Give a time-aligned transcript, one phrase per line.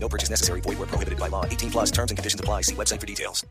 [0.00, 0.60] No purchase necessary.
[0.60, 1.44] Void where prohibited by law.
[1.44, 2.62] 18 plus terms and conditions apply.
[2.62, 3.44] See website for details.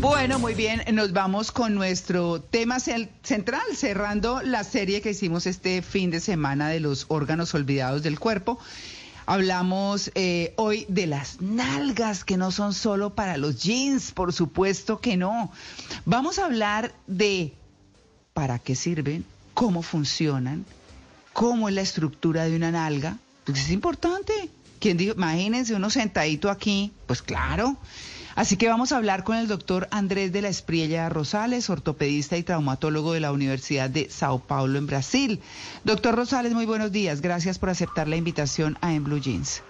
[0.00, 5.82] Bueno, muy bien, nos vamos con nuestro tema central, cerrando la serie que hicimos este
[5.82, 8.58] fin de semana de los órganos olvidados del cuerpo.
[9.26, 15.00] Hablamos eh, hoy de las nalgas, que no son solo para los jeans, por supuesto
[15.00, 15.52] que no.
[16.06, 17.54] Vamos a hablar de
[18.32, 20.64] para qué sirven, cómo funcionan,
[21.32, 23.18] cómo es la estructura de una nalga.
[23.44, 24.32] Pues es importante.
[24.78, 25.14] ¿Quién dijo?
[25.14, 26.92] Imagínense uno sentadito aquí.
[27.06, 27.76] Pues claro.
[28.36, 32.42] Así que vamos a hablar con el doctor Andrés de la Espriella Rosales, ortopedista y
[32.42, 35.40] traumatólogo de la Universidad de Sao Paulo en Brasil.
[35.84, 37.20] Doctor Rosales, muy buenos días.
[37.20, 39.62] Gracias por aceptar la invitación a En Blue Jeans.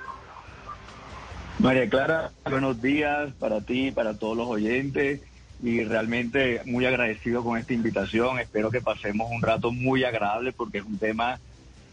[1.59, 5.21] María Clara, buenos días para ti, para todos los oyentes
[5.63, 8.39] y realmente muy agradecido con esta invitación.
[8.39, 11.39] Espero que pasemos un rato muy agradable porque es un tema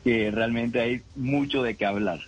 [0.04, 2.20] que realmente hay mucho de qué hablar.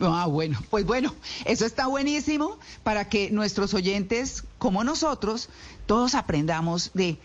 [0.00, 5.50] Ah, bueno, pues bueno, eso está buenísimo para que nuestros oyentes, como nosotros,
[5.86, 7.16] todos aprendamos de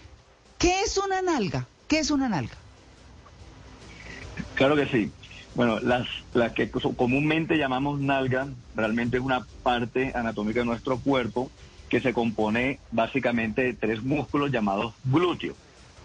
[0.59, 2.56] qué es una nalga, qué es una nalga.
[4.53, 5.12] Claro que sí.
[5.56, 11.50] Bueno, las, las que comúnmente llamamos nalga realmente es una parte anatómica de nuestro cuerpo
[11.90, 15.56] que se compone básicamente de tres músculos llamados glúteos.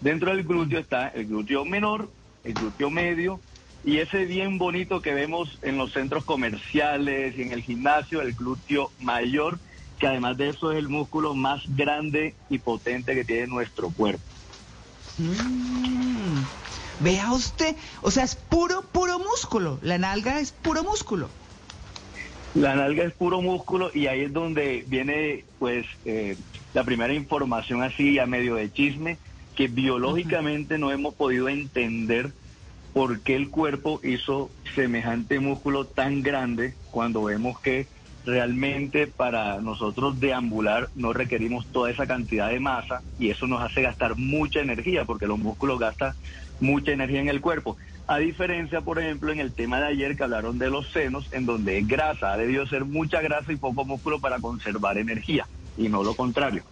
[0.01, 2.09] Dentro del glúteo está el glúteo menor,
[2.43, 3.39] el glúteo medio
[3.83, 8.33] y ese bien bonito que vemos en los centros comerciales y en el gimnasio, el
[8.33, 9.59] glúteo mayor,
[9.99, 14.23] que además de eso es el músculo más grande y potente que tiene nuestro cuerpo.
[15.19, 16.41] Mm,
[16.99, 19.79] vea usted, o sea, es puro, puro músculo.
[19.83, 21.29] La nalga es puro músculo.
[22.55, 26.37] La nalga es puro músculo y ahí es donde viene pues eh,
[26.73, 29.17] la primera información así a medio de chisme
[29.55, 32.31] que biológicamente no hemos podido entender
[32.93, 37.87] por qué el cuerpo hizo semejante músculo tan grande cuando vemos que
[38.25, 43.81] realmente para nosotros deambular no requerimos toda esa cantidad de masa y eso nos hace
[43.81, 46.13] gastar mucha energía porque los músculos gastan
[46.61, 47.75] mucha energía en el cuerpo.
[48.07, 51.45] A diferencia, por ejemplo, en el tema de ayer que hablaron de los senos, en
[51.45, 55.89] donde es grasa, ha debido ser mucha grasa y poco músculo para conservar energía y
[55.89, 56.63] no lo contrario.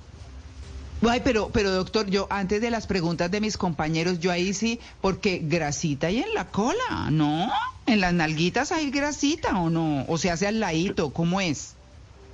[1.09, 4.79] Ay, pero, pero doctor, yo antes de las preguntas de mis compañeros, yo ahí sí,
[5.01, 7.51] porque grasita hay en la cola, ¿no?
[7.87, 11.75] En las nalguitas hay grasita o no, o se hace al ladito, ¿cómo es?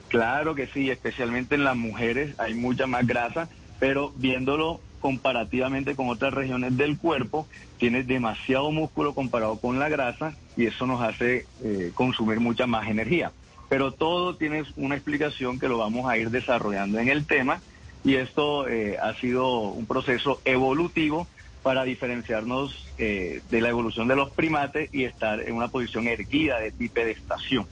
[0.10, 3.50] Claro que sí, especialmente en las mujeres hay mucha más grasa,
[3.80, 10.36] pero viéndolo comparativamente con otras regiones del cuerpo, tienes demasiado músculo comparado con la grasa
[10.56, 13.32] y eso nos hace eh, consumir mucha más energía.
[13.70, 17.62] Pero todo tiene una explicación que lo vamos a ir desarrollando en el tema
[18.04, 21.28] y esto eh, ha sido un proceso evolutivo
[21.64, 26.60] para diferenciarnos eh, de la evolución de los primates y estar en una posición erguida
[26.60, 27.68] de bipedestación.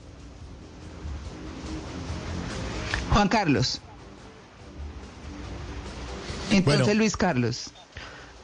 [3.10, 3.80] Juan Carlos.
[6.50, 6.94] Entonces, Bueno.
[6.98, 7.70] Luis Carlos.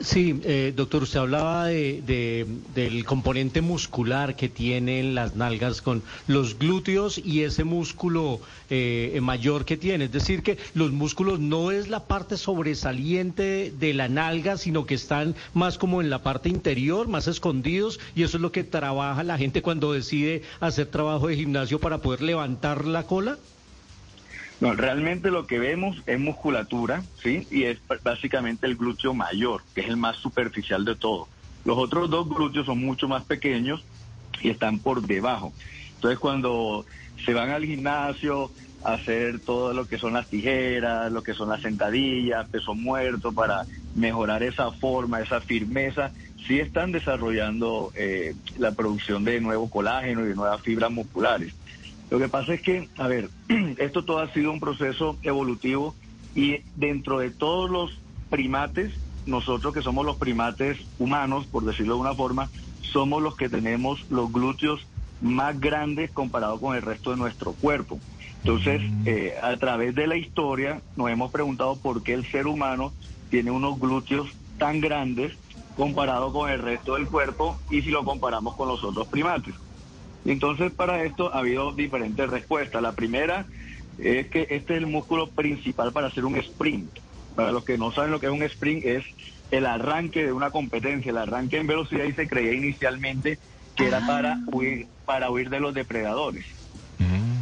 [0.00, 6.02] Sí, eh, doctor, usted hablaba de, de- del componente muscular que tienen las nalgas con
[6.26, 10.06] los glúteos y ese músculo eh, mayor que tiene.
[10.06, 14.96] Es decir, que los músculos no es la parte sobresaliente de la nalga, sino que
[14.96, 19.22] están más como en la parte interior, más escondidos, y eso es lo que trabaja
[19.22, 23.38] la gente cuando decide hacer trabajo de gimnasio para poder levantar la cola.
[24.64, 27.46] No, realmente lo que vemos es musculatura, ¿sí?
[27.50, 31.28] Y es básicamente el glúteo mayor, que es el más superficial de todo.
[31.66, 33.84] Los otros dos glúteos son mucho más pequeños
[34.40, 35.52] y están por debajo.
[35.96, 36.86] Entonces, cuando
[37.26, 38.50] se van al gimnasio
[38.82, 43.32] a hacer todo lo que son las tijeras, lo que son las sentadillas, peso muerto,
[43.32, 46.10] para mejorar esa forma, esa firmeza,
[46.46, 51.52] sí están desarrollando eh, la producción de nuevo colágeno y de nuevas fibras musculares.
[52.10, 53.30] Lo que pasa es que, a ver,
[53.78, 55.94] esto todo ha sido un proceso evolutivo
[56.34, 57.98] y dentro de todos los
[58.30, 58.92] primates,
[59.26, 64.04] nosotros que somos los primates humanos, por decirlo de una forma, somos los que tenemos
[64.10, 64.86] los glúteos
[65.20, 67.98] más grandes comparado con el resto de nuestro cuerpo.
[68.44, 72.92] Entonces, eh, a través de la historia nos hemos preguntado por qué el ser humano
[73.30, 74.28] tiene unos glúteos
[74.58, 75.32] tan grandes
[75.76, 79.54] comparado con el resto del cuerpo y si lo comparamos con los otros primates.
[80.24, 82.82] Entonces, para esto ha habido diferentes respuestas.
[82.82, 83.46] La primera
[83.98, 86.90] es que este es el músculo principal para hacer un sprint.
[87.34, 89.04] Para los que no saben lo que es un sprint, es
[89.50, 93.38] el arranque de una competencia, el arranque en velocidad y se creía inicialmente
[93.76, 96.46] que era para huir, para huir de los depredadores.
[96.98, 97.34] Mm.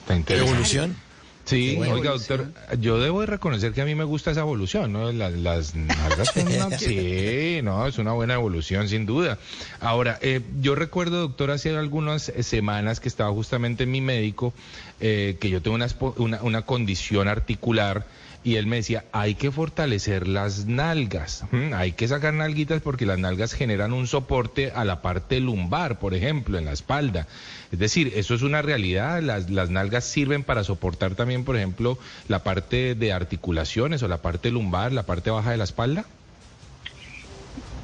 [0.00, 0.52] Está interesante.
[0.52, 0.96] ¿Evolución?
[1.46, 2.52] Sí, oiga, evolución.
[2.52, 5.12] doctor, yo debo de reconocer que a mí me gusta esa evolución, ¿no?
[5.12, 9.38] Las, las nalgas son una- sí, no, es una buena evolución, sin duda.
[9.80, 14.52] Ahora, eh, yo recuerdo, doctor, hace algunas semanas que estaba justamente mi médico,
[15.00, 18.06] eh, que yo tengo una, una, una condición articular,
[18.46, 21.44] y él me decía, hay que fortalecer las nalgas,
[21.74, 26.14] hay que sacar nalguitas porque las nalgas generan un soporte a la parte lumbar, por
[26.14, 27.26] ejemplo, en la espalda.
[27.72, 31.98] Es decir, eso es una realidad, las, las nalgas sirven para soportar también, por ejemplo,
[32.28, 36.04] la parte de articulaciones o la parte lumbar, la parte baja de la espalda.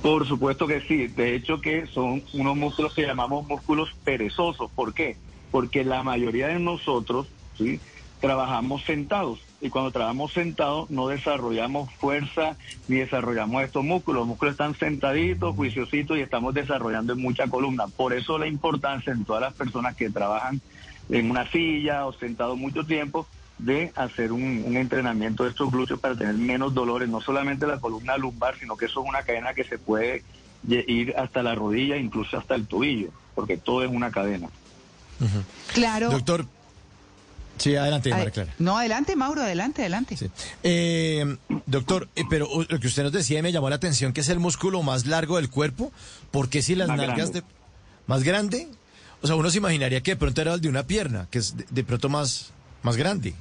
[0.00, 1.08] Por supuesto que sí.
[1.08, 4.70] De hecho que son unos músculos que llamamos músculos perezosos.
[4.70, 5.16] ¿Por qué?
[5.50, 7.26] Porque la mayoría de nosotros
[7.58, 7.80] ¿sí?
[8.20, 9.40] trabajamos sentados.
[9.62, 12.56] Y cuando trabajamos sentados no desarrollamos fuerza
[12.88, 14.20] ni desarrollamos estos músculos.
[14.20, 17.86] Los músculos están sentaditos, juiciositos y estamos desarrollando en mucha columna.
[17.86, 20.60] Por eso la importancia en todas las personas que trabajan
[21.08, 23.26] en una silla o sentado mucho tiempo
[23.58, 27.78] de hacer un, un entrenamiento de estos glúteos para tener menos dolores, no solamente la
[27.78, 30.24] columna lumbar, sino que eso es una cadena que se puede
[30.66, 34.48] ir hasta la rodilla, incluso hasta el tobillo, porque todo es una cadena.
[35.72, 36.10] Claro.
[36.10, 36.46] Doctor.
[37.58, 38.54] Sí, adelante, María Clara.
[38.58, 40.16] no, adelante, Mauro, adelante, adelante.
[40.16, 40.28] Sí.
[40.64, 44.12] Eh, doctor, eh, pero uh, lo que usted nos decía y me llamó la atención,
[44.12, 45.92] que es el músculo más largo del cuerpo.
[46.30, 47.40] ¿Por qué si las Más nalgas grande.
[47.40, 47.46] de...
[48.06, 48.68] ¿Más grande?
[49.20, 51.56] O sea, uno se imaginaría que de pronto era el de una pierna, que es
[51.56, 52.50] de, de pronto más,
[52.82, 53.34] más grande.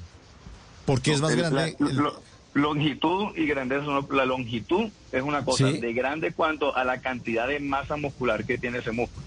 [0.85, 1.75] ¿Por qué es más El- grande?
[1.79, 2.21] la- el- lo-
[2.53, 5.79] longitud y grandeza, son- la longitud es una cosa Sí.
[5.79, 9.25] de grande cuanto a la cantidad de masa muscular que tiene ese músculo.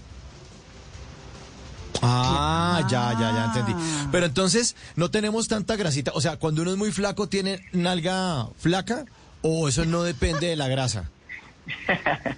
[2.01, 3.73] Ah, ya, ya, ya entendí.
[3.75, 4.07] Ah.
[4.11, 6.11] Pero entonces no tenemos tanta grasita.
[6.13, 9.05] O sea, cuando uno es muy flaco, ¿tiene nalga flaca?
[9.41, 11.09] ¿O eso no depende de la grasa?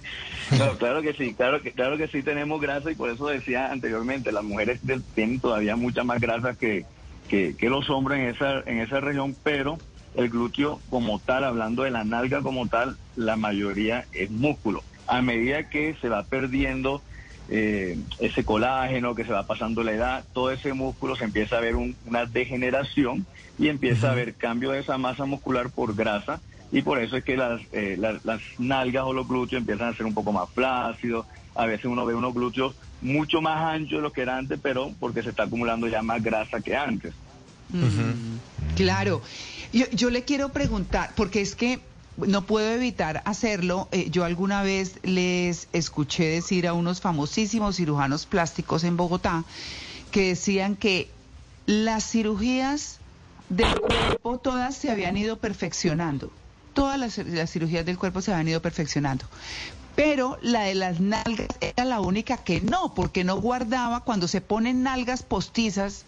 [0.56, 3.70] No, claro que sí, claro que, claro que sí tenemos grasa y por eso decía
[3.70, 4.80] anteriormente, las mujeres
[5.14, 6.86] tienen todavía mucha más grasa que,
[7.28, 9.78] que, que los hombres en esa, en esa región, pero
[10.14, 14.82] el glúteo como tal, hablando de la nalga como tal, la mayoría es músculo.
[15.06, 17.02] A medida que se va perdiendo
[17.48, 21.60] eh, ese colágeno, que se va pasando la edad, todo ese músculo se empieza a
[21.60, 23.26] ver un- una degeneración
[23.58, 26.40] y empieza a haber cambio de esa masa muscular por grasa
[26.70, 29.96] y por eso es que las, eh, las, las nalgas o los glúteos empiezan a
[29.96, 31.26] ser un poco más flácidos.
[31.54, 34.92] A veces uno ve unos glúteos mucho más anchos de lo que era antes, pero
[35.00, 37.14] porque se está acumulando ya más grasa que antes.
[38.76, 39.22] Claro.
[39.72, 41.80] Yo, yo le quiero preguntar, porque es que
[42.26, 43.88] no puedo evitar hacerlo.
[43.92, 49.44] eh, yo alguna vez les escuché decir a unos famosísimos cirujanos plásticos en Bogotá
[50.10, 51.10] que decían que
[51.66, 52.98] las cirugías
[53.48, 56.30] del cuerpo todas se habían ido perfeccionando.
[56.72, 59.24] Todas las, cirugías del cuerpo se habían ido perfeccionando.
[59.96, 64.40] Pero la de las nalgas era la única que no, porque no guardaba cuando se
[64.40, 66.04] ponen nalgas postizas.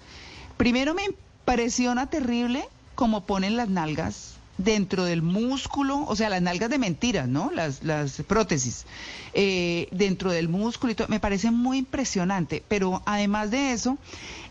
[0.57, 6.71] Primero me impresiona terrible cómo ponen las nalgas dentro del músculo, o sea, las nalgas
[6.71, 7.51] de mentiras, ¿no?
[7.53, 8.85] Las, las prótesis,
[9.33, 11.09] eh, dentro del músculo y todo.
[11.09, 13.99] Me parece muy impresionante, pero además de eso,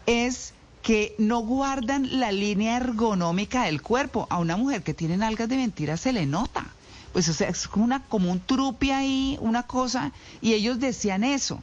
[0.05, 4.27] es que no guardan la línea ergonómica del cuerpo.
[4.29, 6.65] A una mujer que tiene nalgas de mentiras se le nota.
[7.13, 10.11] Pues, o sea, es como, una, como un trupe ahí, una cosa,
[10.41, 11.61] y ellos decían eso.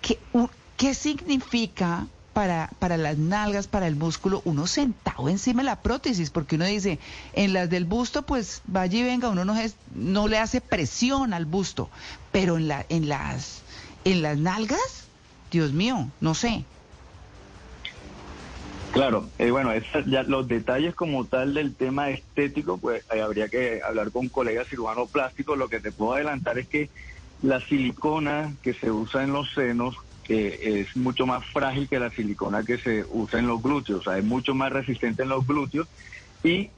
[0.00, 0.18] ¿Qué,
[0.76, 6.30] qué significa para, para las nalgas, para el músculo, uno sentado encima de la prótesis?
[6.30, 6.98] Porque uno dice,
[7.34, 11.34] en las del busto, pues vaya y venga, uno no, es, no le hace presión
[11.34, 11.90] al busto,
[12.30, 13.62] pero en, la, en, las,
[14.04, 15.06] en las nalgas,
[15.50, 16.64] Dios mío, no sé.
[18.92, 23.48] Claro, eh, bueno, esa- ya los detalles como tal del tema estético, pues eh, habría
[23.48, 25.56] que hablar con colegas cirujanos plásticos.
[25.56, 26.90] Lo que te puedo adelantar es que
[27.42, 29.96] la silicona que se usa en los senos
[30.32, 34.04] eh, es mucho más frágil que la silicona que se usa en los glúteos, o
[34.04, 35.86] sea, es mucho más resistente en los glúteos
[36.42, 36.70] y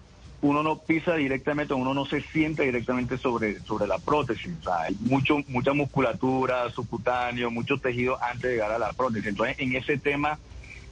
[0.42, 4.82] uno no pisa directamente, uno no se siente directamente sobre, sobre la prótesis, o sea,
[4.82, 9.28] hay mucho, mucha musculatura, subcutáneo, mucho tejido antes de llegar a la prótesis.
[9.28, 10.38] Entonces, en ese tema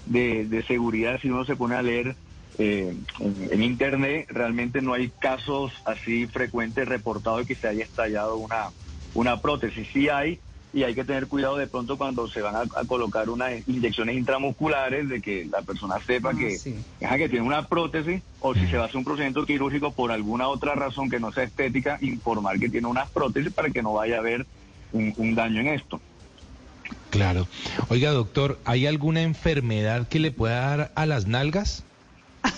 [0.06, 2.16] de, de seguridad, si uno se pone a leer
[2.58, 7.84] eh, en, en internet, realmente no hay casos así frecuentes reportados de que se haya
[7.84, 8.70] estallado una,
[9.14, 9.86] una prótesis.
[9.92, 10.40] Sí hay
[10.74, 15.08] y hay que tener cuidado de pronto cuando se van a, colocar unas inyecciones intramusculares
[15.08, 16.74] de que la persona sepa Ah, que, sí.
[17.04, 20.10] ajá, que tiene una prótesis o si se va a hacer un procedimiento quirúrgico por
[20.12, 23.92] alguna otra razón que no sea estética, informar que tiene unas prótesis para que no
[23.92, 24.46] vaya a haber
[24.92, 26.00] un, un daño en esto.
[27.10, 27.46] Claro.
[27.88, 31.84] Oiga, doctor, ¿hay alguna enfermedad que le pueda dar a las nalgas?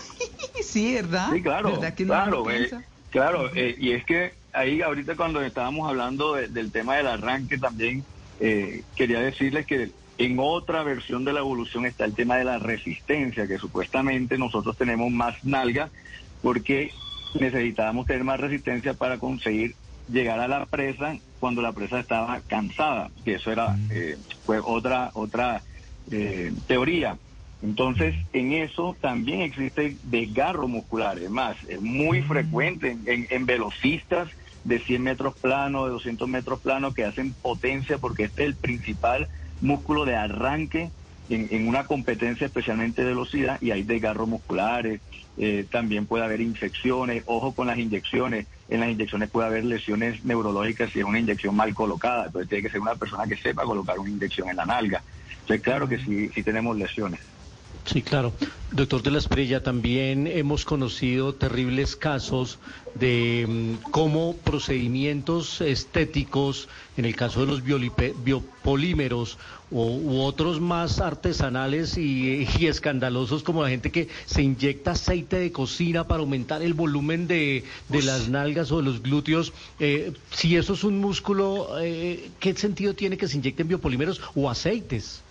[0.62, 1.28] Sí, ¿verdad?
[1.32, 2.82] Sí, claro, ¿Verdad que no claro, eh, piensa?
[3.10, 7.58] claro, eh, y es que ahí ahorita cuando estábamos hablando de- del tema del arranque
[7.58, 8.04] también
[8.38, 12.58] eh, quería decirles que en otra versión de la evolución está el tema de la
[12.58, 15.90] resistencia, que supuestamente nosotros tenemos más nalga
[16.40, 16.92] porque
[17.32, 19.74] necesitábamos tener más resistencia para conseguir
[20.08, 25.10] llegar a la presa cuando la presa estaba cansada, que eso era eh, fue otra
[25.14, 25.64] otra
[26.10, 27.18] eh, teoría.
[27.62, 31.18] Entonces, en eso también existe desgarro muscular.
[31.18, 34.28] Es más, es muy frecuente en, en- en velocistas
[34.64, 38.56] de 100 metros plano, de 200 metros plano, que hacen potencia porque este es el
[38.56, 39.28] principal
[39.60, 40.90] músculo de arranque
[41.28, 45.00] en, en una competencia, especialmente de velocidad, y hay desgarros musculares.
[45.36, 47.22] eh, también puede haber infecciones.
[47.26, 48.46] Ojo con las inyecciones.
[48.68, 52.26] En las inyecciones puede haber lesiones neurológicas si es una inyección mal colocada.
[52.26, 55.02] Entonces, tiene que ser una persona que sepa colocar una inyección en la nalga.
[55.40, 57.20] Entonces, claro que sí, sí tenemos lesiones.
[57.86, 58.32] Sí, claro.
[58.72, 62.58] Doctor de la Esprella, también hemos conocido terribles casos
[62.94, 69.38] de mm, cómo procedimientos estéticos, en el caso de los biopolímeros
[69.70, 75.36] o, u otros más artesanales y, y escandalosos, como la gente que se inyecta aceite
[75.38, 79.52] de cocina para aumentar el volumen de, de las nalgas o de los glúteos.
[79.78, 84.48] eh, si eso es un músculo, eh, ¿qué sentido tiene que se inyecten biopolímeros o
[84.48, 85.23] aceites?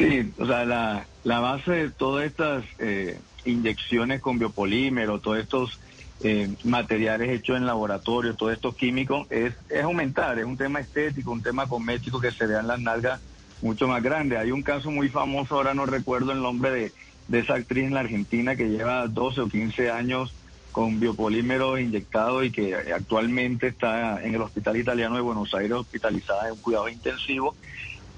[0.00, 5.78] Sí, o sea, la, la base de todas estas eh, inyecciones con biopolímero, todos estos
[6.22, 11.32] eh, materiales hechos en laboratorio, todos estos químicos, es, es aumentar, es un tema estético,
[11.32, 13.20] un tema cosmético que se vean las nalgas
[13.60, 14.38] mucho más grandes.
[14.38, 16.92] Hay un caso muy famoso, ahora no recuerdo el nombre de,
[17.28, 20.32] de esa actriz en la Argentina que lleva 12 o 15 años
[20.72, 26.46] con biopolímero inyectado y que actualmente está en el Hospital Italiano de Buenos Aires hospitalizada
[26.46, 27.54] en un cuidado intensivo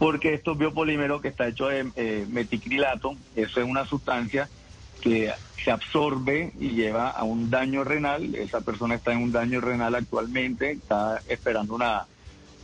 [0.02, 4.48] porque estos biopolímeros que está hecho de eh, meticrilato, eso es una sustancia
[5.00, 5.30] que
[5.62, 8.34] se absorbe y lleva a un daño renal.
[8.34, 12.06] Esa persona está en un daño renal actualmente, está esperando una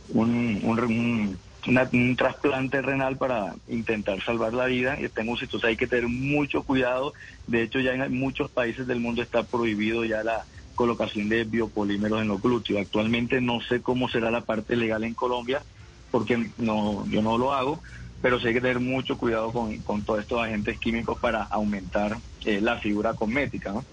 [0.09, 6.09] un, un, trasplante renal para intentar salvar la vida y está en hay que tener
[6.09, 7.13] mucho cuidado.
[7.47, 10.43] De hecho, ya en muchos países del mundo está prohibido ya la
[10.75, 12.81] colocación de biopolímeros en los glúteos.
[12.81, 15.61] Actualmente no sé cómo será la parte legal en Colombia,
[16.11, 17.81] porque no, yo no lo hago,
[18.21, 22.17] pero sí hay que tener mucho cuidado con, con todos estos agentes químicos para aumentar
[22.45, 23.71] eh, la figura cosmética.
[23.71, 23.85] ¿no?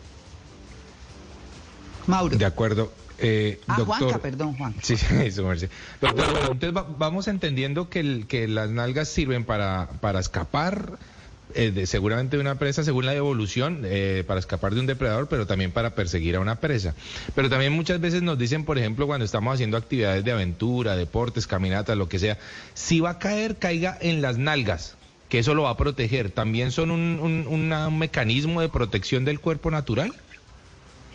[2.06, 2.36] Mauro.
[2.36, 2.94] De acuerdo.
[3.18, 4.80] Eh, Ah, doctor, Juanca, perdón, Juanca.
[4.82, 5.70] Sí, sí, eso, Merce.
[6.00, 10.98] Doctor, bueno, entonces va- vamos entendiendo que, el- que las nalgas sirven para, para escapar,
[11.54, 15.28] eh, de, seguramente de una presa, según la evolución, eh, para escapar de un depredador,
[15.28, 16.94] pero también para perseguir a una presa.
[17.34, 21.46] Pero también muchas veces nos dicen, por ejemplo, cuando estamos haciendo actividades de aventura, deportes,
[21.46, 22.38] caminatas, lo que sea,
[22.74, 24.96] si va a caer, caiga en las nalgas,
[25.28, 26.30] que eso lo va a proteger.
[26.30, 30.12] ¿También son un, un- una- un mecanismo de protección del cuerpo natural?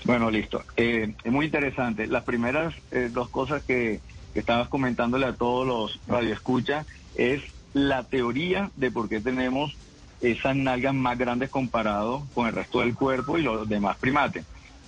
[0.04, 0.64] Bueno, listo.
[0.78, 2.08] Eh, es muy interesante.
[2.08, 4.02] Las primeras eh, dos cosas que,
[4.34, 7.42] que estabas comentándole a todos los radioescuchas es
[7.74, 9.78] la teoría de por qué tenemos
[10.22, 14.46] esas nalgas más grandes comparado con el resto del cuerpo y los demás primates.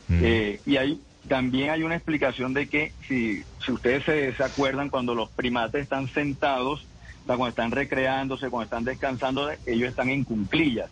[0.08, 0.20] Mm.
[0.22, 4.90] Eh, y hay, también hay una explicación de que si, si ustedes se, se acuerdan
[4.90, 6.86] cuando los primates están sentados,
[7.24, 10.90] o sea, cuando están recreándose, cuando están descansando, ellos están en cunclillas.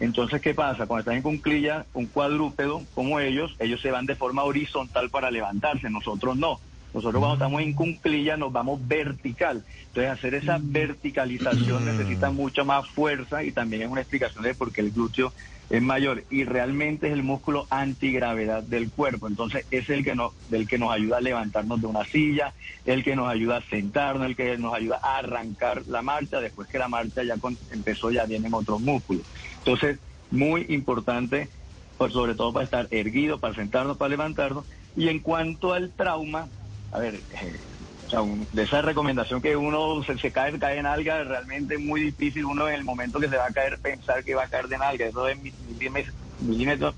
[0.00, 0.86] Entonces, ¿qué pasa?
[0.86, 5.30] Cuando están en cunclilla, un cuadrúpedo como ellos, ellos se van de forma horizontal para
[5.30, 6.60] levantarse, nosotros no.
[6.94, 9.64] Nosotros cuando estamos en nos vamos vertical.
[9.88, 14.72] Entonces, hacer esa verticalización necesita mucha más fuerza y también es una explicación de por
[14.72, 15.32] qué el glúteo
[15.70, 19.26] es mayor y realmente es el músculo antigravedad del cuerpo.
[19.26, 22.52] Entonces, es el que nos, el que nos ayuda a levantarnos de una silla,
[22.84, 26.40] el que nos ayuda a sentarnos, el que nos ayuda a arrancar la marcha.
[26.40, 29.24] Después que la marcha ya con- empezó, ya vienen otros músculos.
[29.58, 29.98] Entonces,
[30.30, 31.48] muy importante,
[31.96, 34.66] pues, sobre todo para estar erguido, para sentarnos, para levantarnos.
[34.94, 36.48] Y en cuanto al trauma,
[36.92, 37.60] a ver, eh,
[38.06, 41.74] o sea, un- de esa recomendación que uno se, se cae, cae en alga, realmente
[41.74, 44.44] es muy difícil uno en el momento que se va a caer pensar que va
[44.44, 45.06] a caer de nalga.
[45.06, 46.94] Eso es mi- milímetros, milímetros,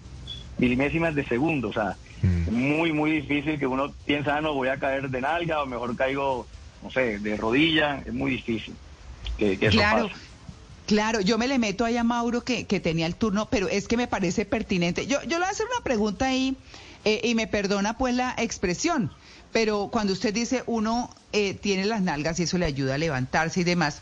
[0.58, 1.68] milimésimas de segundo.
[1.68, 2.42] O sea, Mm.
[2.46, 5.66] es muy, muy difícil que uno piensa, ah, no, voy a caer de nalga o
[5.66, 6.48] mejor caigo,
[6.82, 8.02] no sé, de rodilla.
[8.04, 8.76] Es muy difícil
[9.36, 10.08] que, que eso Claro.
[10.08, 10.20] pase.
[10.86, 13.88] Claro, yo me le meto ahí a Mauro que, que tenía el turno, pero es
[13.88, 15.06] que me parece pertinente.
[15.06, 16.58] Yo, yo le voy a hacer una pregunta ahí
[17.04, 19.12] Eh, y me perdona pues la expresión,
[19.52, 23.60] pero cuando usted dice uno eh, tiene las nalgas y eso le ayuda a levantarse
[23.60, 24.00] y demás,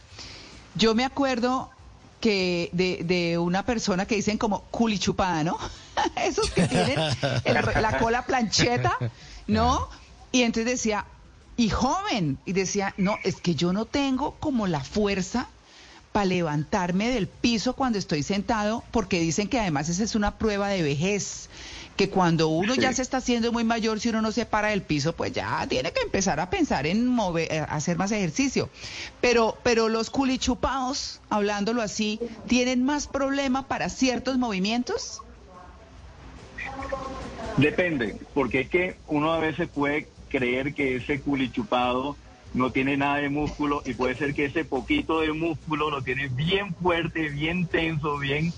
[0.76, 1.71] yo me acuerdo
[2.21, 5.59] que de, una persona que dicen como culichupada, ¿no?
[6.25, 6.97] Esos que tienen
[7.44, 8.97] la cola plancheta,
[9.49, 9.88] ¿no?
[10.30, 11.04] Y entonces decía,
[11.56, 15.49] y joven, y decía, no, es que yo no tengo como la fuerza
[16.12, 20.69] para levantarme del piso cuando estoy sentado, porque dicen que además esa es una prueba
[20.69, 21.49] de vejez,
[21.97, 24.83] que cuando uno ya se está haciendo muy mayor, si uno no se para del
[24.83, 28.71] piso, pues ya tiene que empezar a pensar en mover, eh, hacer más ejercicio.
[29.21, 35.21] Pero, pero los culichupados, hablándolo así, ¿tienen más problema para ciertos movimientos?
[37.57, 42.16] Depende, porque es que uno a veces puede creer que ese culichupado
[42.54, 46.28] no tiene nada de músculo y puede ser que ese poquito de músculo lo tiene
[46.28, 48.52] bien fuerte, bien tenso, bien,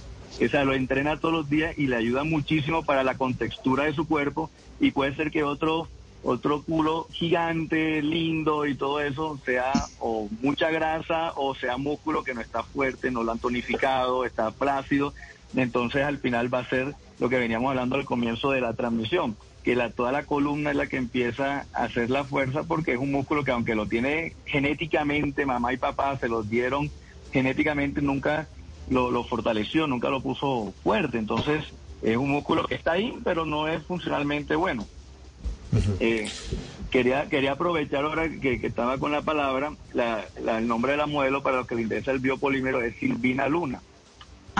[0.44, 3.94] o sea, lo entrena todos los días y le ayuda muchísimo para la contextura de
[3.94, 5.88] su cuerpo y puede ser que otro
[6.24, 12.32] otro culo gigante, lindo y todo eso sea o mucha grasa o sea músculo que
[12.32, 15.12] no está fuerte, no lo han tonificado, está plácido.
[15.54, 19.36] Entonces al final va a ser lo que veníamos hablando al comienzo de la transmisión,
[19.64, 22.98] que la, toda la columna es la que empieza a hacer la fuerza porque es
[22.98, 26.92] un músculo que aunque lo tiene genéticamente, mamá y papá se los dieron
[27.32, 28.50] genéticamente, nunca
[28.86, 31.18] lo, lo fortaleció, nunca lo puso fuerte.
[31.18, 31.64] Entonces
[32.02, 34.90] es un músculo que está ahí, pero no es funcionalmente bueno.
[35.98, 36.34] Eh,
[36.90, 40.98] quería quería aprovechar ahora que, que estaba con la palabra, la, la- el nombre de
[40.98, 43.82] la modelo para los que les interesa el biopolímero es Silvina Luna.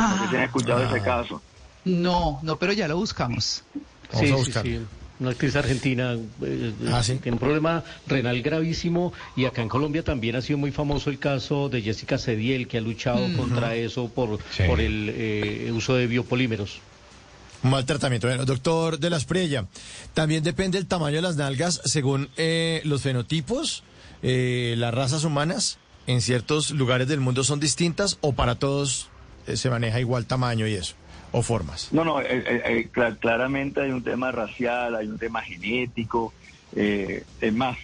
[0.09, 1.45] No sé si han Ah, escuchado ese caso.
[1.85, 3.69] no, no, pero ya lo buscamos.
[4.13, 4.63] Vamos sí, a sí, buscar.
[4.65, 4.81] sí.
[5.21, 7.15] Una actriz argentina eh, Ah, ¿sí?
[7.23, 11.21] tiene un problema renal gravísimo y acá en Colombia también ha sido muy famoso el
[11.21, 14.65] caso de Jessica Cediel que ha luchado contra eso por, Sí.
[14.67, 16.79] por el eh, uso de biopolímeros.
[17.63, 18.27] Un mal tratamiento.
[18.27, 19.67] Bueno, doctor de la Esprella,
[20.15, 23.85] también depende el tamaño de las nalgas según eh, los fenotipos,
[24.23, 29.09] eh, las razas humanas en ciertos lugares del mundo son distintas o para todos
[29.47, 30.95] eh, se maneja igual tamaño y eso,
[31.37, 31.89] o formas.
[31.93, 36.33] No, no, eh, eh, eh, cla- claramente hay un tema racial, hay un tema genético.
[36.77, 37.77] eh, es más,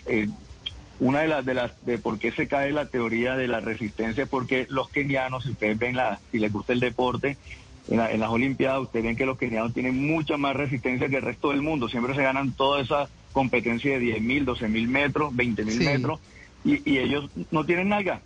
[1.00, 4.24] una de las de las de por qué se cae la teoría de la resistencia
[4.24, 7.36] es porque los kenianos, si ustedes ven la, si les gusta el deporte,
[7.88, 11.16] en, la- en las Olimpiadas ustedes ven que los kenianos tienen mucha más resistencia que
[11.16, 11.88] el resto del mundo.
[11.88, 15.84] Siempre se ganan toda esa competencia de 10 mil, 12 mil metros, 20 mil Sí.
[15.84, 16.20] metros,
[16.64, 18.20] y, y ellos no tienen nalga.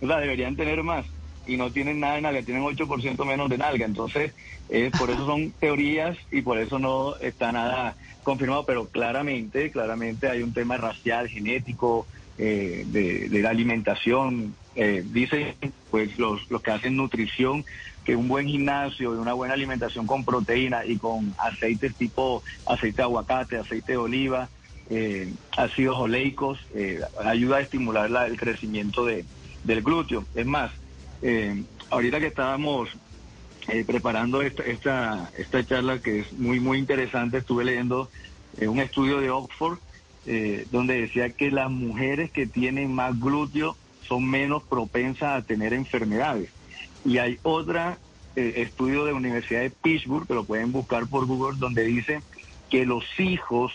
[0.00, 1.04] O sea, deberían tener más.
[1.44, 3.84] Y no tienen nada de nalga, tienen 8% menos de nalga.
[3.86, 4.32] Entonces,
[4.68, 8.64] eh, por eso son teorías y por eso no está nada confirmado.
[8.66, 12.06] Pero claramente, claramente hay un tema racial, genético,
[12.38, 14.56] eh, de, de la alimentación.
[14.74, 15.56] Eh, dicen,
[15.90, 17.64] pues, los, los que hacen nutrición,
[18.04, 22.96] que un buen gimnasio y una buena alimentación con proteína y con aceites tipo aceite
[22.96, 24.50] de aguacate, aceite de oliva,
[24.90, 29.26] eh, ácidos oleicos, eh, ayuda a estimular la- el crecimiento de,
[29.62, 30.26] del glúteo.
[30.34, 30.72] Es más,
[31.22, 32.90] eh, ahorita que estábamos
[33.68, 38.08] eh, preparando esta, esta, esta charla que es muy, muy interesante, estuve leyendo
[38.58, 39.78] eh, un estudio de Oxford
[40.24, 45.72] eh, donde decía que las mujeres que tienen más glúteo son menos propensas a tener
[45.72, 46.50] enfermedades.
[47.04, 47.98] Y hay otra
[48.36, 52.20] eh, estudio de la Universidad de Pittsburgh, que lo pueden buscar por Google, donde dice
[52.70, 53.72] que los hijos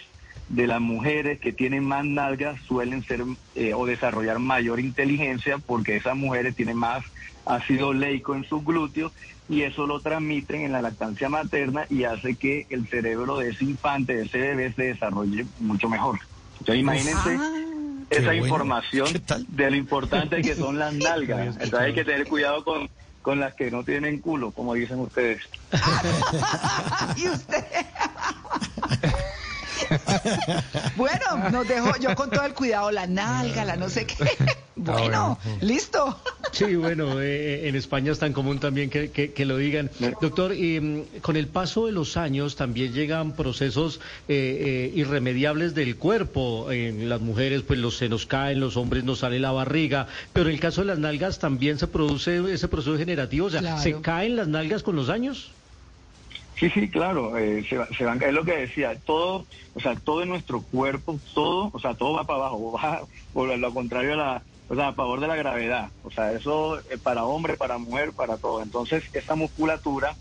[0.49, 3.23] de las mujeres que tienen más nalgas suelen ser
[3.55, 7.03] eh, o desarrollar mayor inteligencia porque esas mujeres tienen más
[7.45, 9.11] ácido leico en sus glúteos
[9.49, 13.63] y eso lo transmiten en la lactancia materna y hace que el cerebro de ese
[13.65, 16.19] infante, de ese bebé, se desarrolle mucho mejor.
[16.59, 17.53] Entonces imagínense Ah,
[18.09, 18.43] esa bueno.
[18.45, 19.07] información
[19.49, 21.47] de lo importante que son las nalgas.
[21.55, 22.89] Entonces hay que tener cuidado con,
[23.21, 25.41] con las que no tienen culo, como dicen ustedes.
[27.17, 27.63] y usted.
[30.95, 34.15] bueno, nos dejó yo con todo el cuidado, la nalga, la no sé qué.
[34.79, 36.21] Bueno, listo.
[36.51, 39.89] Sí, bueno, eh, en España es tan común también que, que- que lo digan.
[40.21, 45.95] Doctor, mm, con el paso de los años también llegan procesos eh, eh, irremediables del
[45.97, 46.71] cuerpo.
[46.71, 50.53] En las mujeres, pues los senos caen, los hombres nos sale la barriga, pero en
[50.53, 53.47] el caso de las nalgas también se produce ese proceso generativo.
[53.47, 53.81] O sea, Claro.
[53.81, 55.49] ¿se caen las nalgas con los años?
[56.59, 60.23] Sí, sí, claro, eh, se, se van, es lo que decía, todo, o sea, todo
[60.23, 64.17] en nuestro cuerpo, todo, o sea, todo va para abajo, va por lo contrario a
[64.17, 67.77] la, o sea, a favor de la gravedad, o sea, eso eh, para hombre, para
[67.77, 68.61] mujer, para todo.
[68.63, 70.15] Entonces, esa musculatura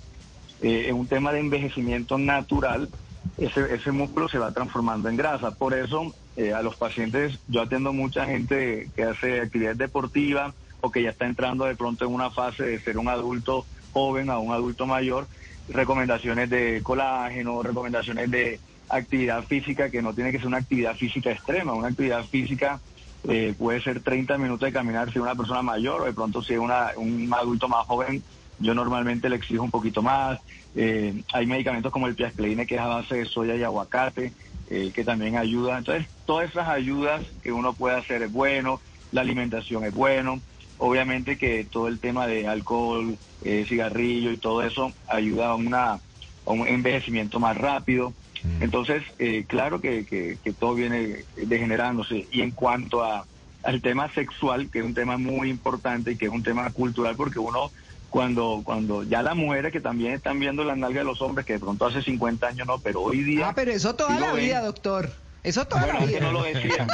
[0.60, 2.90] eh, es un tema de envejecimiento natural,
[3.38, 5.50] ese, ese músculo se va transformando en grasa.
[5.52, 10.90] Por eso, eh, a los pacientes, yo atiendo mucha gente que hace actividad deportiva o
[10.90, 14.38] que ya está entrando de pronto en una fase de ser un adulto joven a
[14.38, 15.26] un adulto mayor,
[15.68, 21.30] recomendaciones de colágeno, recomendaciones de, actividad física que no tiene que ser una actividad física
[21.30, 22.80] extrema, una actividad física
[23.28, 26.42] eh, puede ser 30 minutos de caminar si es una persona mayor o de pronto
[26.42, 28.22] si es una, un adulto más joven,
[28.58, 30.38] yo normalmente le exijo un poquito más.
[30.76, 34.32] Eh, hay medicamentos como el piascleine que es a base de soya y aguacate,
[34.70, 35.78] eh, que también ayuda.
[35.78, 38.80] Entonces, todas esas ayudas que uno puede hacer es bueno,
[39.12, 40.40] la alimentación es bueno,
[40.78, 46.50] obviamente que todo el tema de alcohol, cigarrillo y todo eso ayuda a, una, a
[46.50, 48.12] un envejecimiento más rápido.
[48.42, 48.62] Mm.
[48.62, 52.26] Entonces, eh, claro que, que, todo viene degenerándose.
[52.30, 53.26] Y en cuanto a,
[53.62, 57.16] al tema sexual, que es un tema muy importante y que es un tema cultural,
[57.16, 57.70] porque uno,
[58.10, 61.54] cuando, cuando ya las mujeres que también están viendo las nalgas de los hombres, que
[61.54, 63.48] de pronto hace 50 años no, pero hoy día...
[63.48, 65.10] Ah, pero eso toda la vida, doctor.
[65.46, 66.18] Eso toda la vida.
[66.18, 66.88] no lo decían.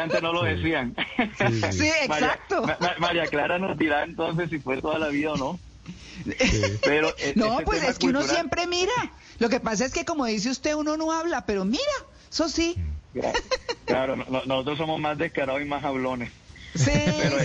[0.00, 0.94] antes no lo decían.
[1.72, 2.64] Sí, exacto.
[2.98, 5.58] María, Clara nos dirá entonces si fue toda la vida o no.
[6.84, 8.92] Pero e, no, pues es que uno siempre mira.
[9.40, 11.82] Lo que pasa es que, como dice usted, uno no habla, pero mira,
[12.30, 12.76] eso sí.
[13.86, 16.30] Claro, nosotros somos más descarados y más hablones.
[16.74, 16.92] Sí,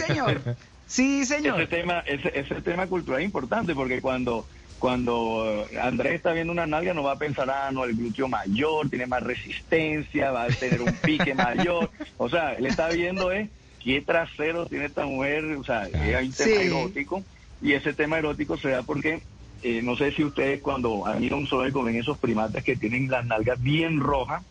[0.07, 0.41] señor.
[0.91, 1.61] Sí, señor.
[1.61, 4.45] Ese tema, ese, ese tema cultural es importante porque cuando
[4.81, 8.89] cuando Andrés está viendo una nalga no va a pensar, ah, no, el glúteo mayor,
[8.89, 11.91] tiene más resistencia, va a tener un pique mayor.
[12.17, 13.47] O sea, él está viendo, ¿eh?
[13.83, 15.45] ¿Qué trasero tiene esta mujer?
[15.45, 17.23] O sea, hay un tema erótico.
[17.61, 19.21] Y ese tema erótico se da porque
[19.61, 23.23] eh, no sé si ustedes cuando han un zoológico ven esos primates que tienen las
[23.23, 24.43] nalgas bien rojas,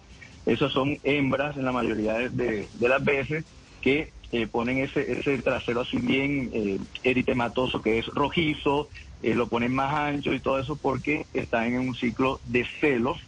[0.47, 3.45] esas son hembras en la mayoría de, las veces
[3.81, 8.89] que eh, ponen ese, ese trasero así bien eh, eritematoso, que es rojizo,
[9.23, 13.19] lo ponen más ancho y todo eso porque están en un ciclo de celos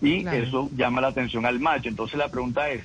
[0.00, 1.88] y eso llama la atención al macho.
[1.88, 2.84] Entonces la pregunta es,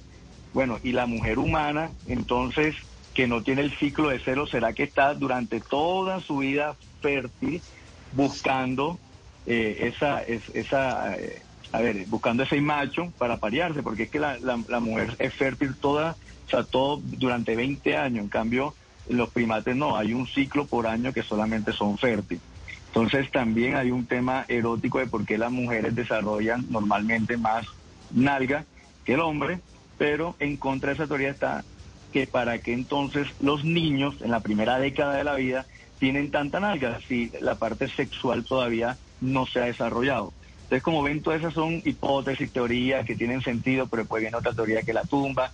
[0.54, 2.76] bueno, ¿y la mujer humana entonces
[3.16, 7.62] que no tiene el ciclo de celos, será que está durante toda su vida fértil
[8.12, 9.00] buscando
[9.48, 14.38] eh, esa, esa eh, a ver, buscando ese macho para parearse, porque es que la,
[14.38, 18.76] la, mujer es fértil toda, o sea, todo durante 20 años, en cambio
[19.10, 22.44] los primates no, hay un ciclo por año que solamente son fértiles.
[22.96, 27.66] Entonces también hay un tema erótico de por qué las mujeres desarrollan normalmente más
[28.10, 28.64] nalga
[29.04, 29.60] que el hombre,
[29.98, 31.66] pero en contra de esa teoría está
[32.14, 35.66] que para que entonces los niños en la primera década de la vida
[36.00, 40.32] tienen tanta nalga si la parte sexual todavía no se ha desarrollado.
[40.64, 44.54] Entonces, como ven, todas esas son hipótesis, teorías que tienen sentido, pero después viene otra
[44.54, 45.52] teoría que la tumba.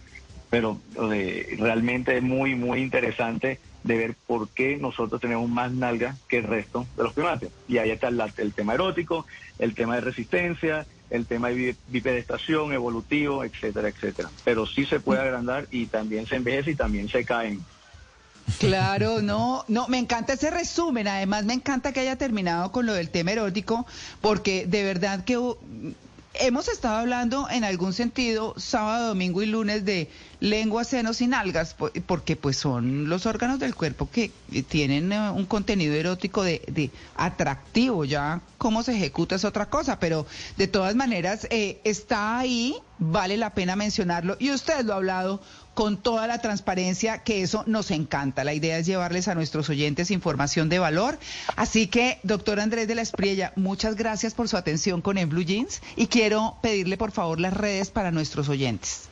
[0.51, 6.37] Pero realmente es muy, muy interesante de ver por qué nosotros tenemos más nalga que
[6.37, 7.49] el resto de los primates.
[7.67, 9.25] Y ahí está el tema erótico,
[9.59, 14.29] el tema de resistencia, el tema de bipedestación, evolutivo, etcétera, etcétera.
[14.43, 17.63] Pero sí se puede agrandar y también se envejece y también se caen.
[18.59, 21.07] Claro, no, no, me encanta ese resumen.
[21.07, 23.85] Además, me encanta que haya terminado con lo del tema erótico,
[24.19, 25.37] porque de verdad que
[26.33, 31.75] hemos estado hablando en algún sentido sábado, domingo y lunes de lengua, senos y nalgas,
[32.05, 34.31] porque pues son los órganos del cuerpo que
[34.67, 39.99] tienen eh, un contenido erótico de, de atractivo, ya cómo se ejecuta es otra cosa,
[39.99, 40.25] pero
[40.57, 44.37] de todas maneras eh, está ahí, vale la pena mencionarlo.
[44.39, 45.41] Y usted lo ha hablado
[45.73, 48.43] con toda la transparencia, que eso nos encanta.
[48.43, 51.17] La idea es llevarles a nuestros oyentes información de valor.
[51.55, 55.43] Así que, doctor Andrés de la Espriella, muchas gracias por su atención con En Blue
[55.43, 59.09] Jeans y quiero pedirle, por favor, las redes para nuestros oyentes.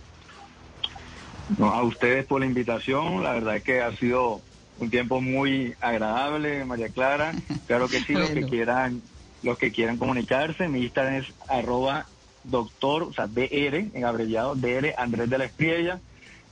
[1.59, 3.23] a ustedes por la invitación.
[3.23, 4.41] La verdad es que ha sido
[4.79, 7.33] un tiempo muy agradable, María Clara.
[7.67, 9.01] Claro que sí, los que quieran,
[9.43, 12.07] los que quieran comunicarse, mi Instagram es arroba
[12.43, 15.99] doctor, o sea, DR, en abreviado, DR Andrés de la Espriella.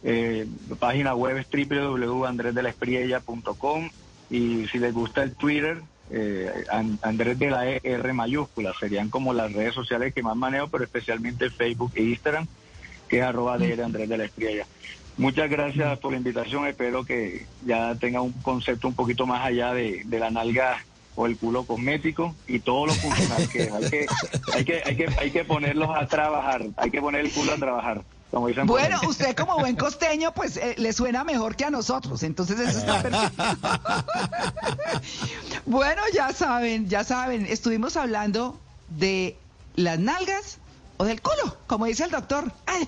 [0.09, 0.47] Eh,
[0.79, 3.89] página web es www.andresdelespriella.com
[4.29, 6.63] y si les gusta el Twitter, eh,
[7.01, 10.85] Andrés de la e, R mayúscula, serían como las redes sociales que más manejo, pero
[10.85, 12.47] especialmente Facebook e Instagram,
[13.09, 14.65] que es arroba de Andrés de la Espriella.
[15.17, 19.73] Muchas gracias por la invitación, espero que ya tenga un concepto un poquito más allá
[19.73, 20.85] de, la nalga
[21.17, 24.05] o el culo cosmético y todo lo funcional que hay que,
[24.53, 27.57] hay que, hay que, hay que ponerlos a trabajar, hay que poner el culo a
[27.57, 32.59] trabajar bueno, usted como buen costeño, pues eh, le suena mejor que a nosotros, entonces
[32.59, 33.43] eso está perfecto.
[35.65, 38.59] bueno, ya saben, ya saben, estuvimos hablando
[38.89, 39.37] de
[39.75, 40.57] las nalgas
[40.97, 42.51] o del culo, como dice el doctor.
[42.65, 42.87] Ay,